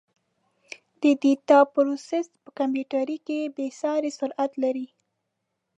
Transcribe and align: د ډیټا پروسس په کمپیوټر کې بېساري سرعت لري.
د 1.01 1.03
ډیټا 1.21 1.59
پروسس 1.73 2.27
په 2.43 2.49
کمپیوټر 2.59 3.07
کې 3.25 3.39
بېساري 3.55 4.11
سرعت 4.19 4.51
لري. 4.63 4.87